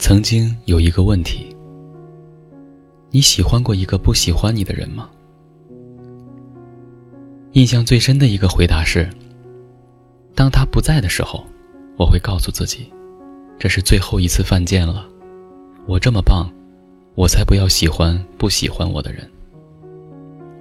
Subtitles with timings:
[0.00, 1.54] 曾经有一个问题：
[3.10, 5.10] 你喜欢过一个不喜欢你的人吗？
[7.52, 9.08] 印象最深的一个回答是：
[10.34, 11.44] 当他不在的时候，
[11.98, 12.90] 我会告诉自己，
[13.58, 15.06] 这是最后一次犯贱了。
[15.86, 16.50] 我这么棒，
[17.14, 19.30] 我才不要喜欢不喜欢我的人。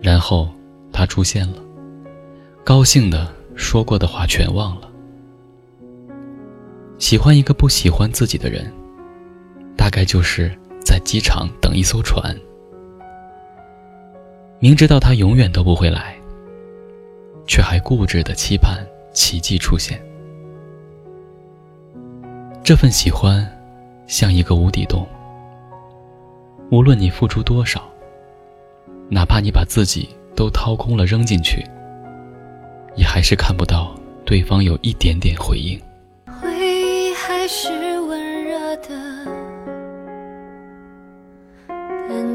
[0.00, 0.48] 然后
[0.92, 1.56] 他出现了，
[2.62, 4.88] 高兴的说过的话全忘了。
[7.00, 8.72] 喜欢一个不喜欢自己的人，
[9.76, 10.50] 大概就是
[10.84, 12.34] 在机场等一艘船，
[14.58, 16.16] 明知道他永远都不会来，
[17.46, 20.00] 却还固执的期盼奇迹出现。
[22.62, 23.46] 这份喜欢，
[24.06, 25.06] 像一个无底洞，
[26.70, 27.86] 无论你付出多少，
[29.10, 31.62] 哪怕你把自己都掏空了扔进去，
[32.96, 33.94] 也还是看不到
[34.24, 35.78] 对方有一点点回应。
[37.16, 37.68] 还是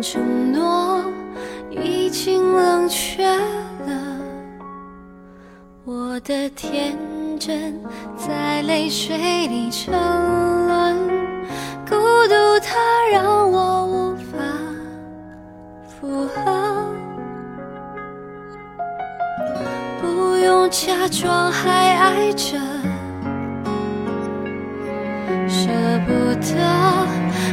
[0.00, 1.04] 承诺
[1.70, 4.18] 已经冷却了。
[5.84, 6.96] 我的天
[7.38, 7.74] 真
[8.16, 9.92] 在泪水里沉
[10.66, 10.96] 沦，
[11.88, 11.96] 孤
[12.28, 12.76] 独它
[13.12, 14.38] 让我无法
[15.88, 16.84] 复合。
[20.00, 22.58] 不用假装还爱着。
[25.48, 25.68] 舍
[26.06, 26.56] 不得，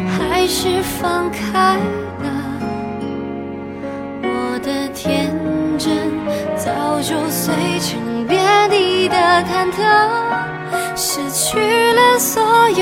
[0.08, 1.80] 还是放开
[7.08, 9.78] 就碎成遍地的忐忑，
[10.96, 11.60] 失去
[11.94, 12.75] 了所有。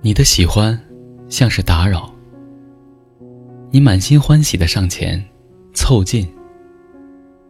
[0.00, 0.78] 你的喜欢，
[1.28, 2.12] 像是打扰。
[3.70, 5.24] 你满心欢喜的上前，
[5.72, 6.28] 凑近，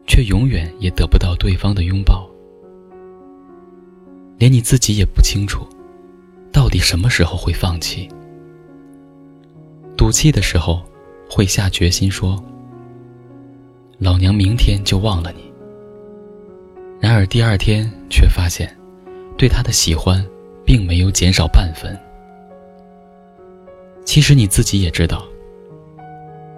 [0.06, 2.28] 却永远也得不到对方的拥抱。
[4.38, 5.66] 连你自己也不清楚，
[6.52, 8.08] 到底什么时候会放弃。
[9.96, 10.82] 赌气的时候，
[11.28, 12.42] 会下决心说
[13.98, 15.43] ：“老娘明天就忘了你。”
[17.00, 18.74] 然而第二天却发现，
[19.36, 20.24] 对他的喜欢，
[20.64, 21.94] 并没有减少半分。
[24.04, 25.22] 其实你自己也知道，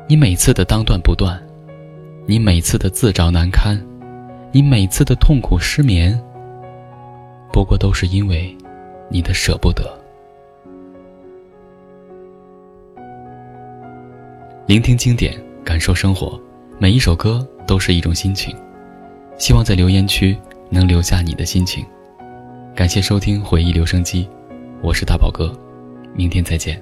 [0.09, 1.41] 你每次的当断不断，
[2.27, 3.77] 你每次的自找难堪，
[4.53, 6.21] 你每次的痛苦失眠，
[7.53, 8.57] 不过都是因为
[9.09, 9.99] 你的舍不得。
[14.67, 16.41] 聆听经典，感受生活，
[16.79, 18.57] 每一首歌都是一种心情。
[19.39, 20.37] 希望在留言区
[20.71, 21.85] 能留下你的心情。
[22.75, 24.29] 感谢收听回忆留声机，
[24.83, 25.53] 我是大宝哥，
[26.15, 26.81] 明天再见。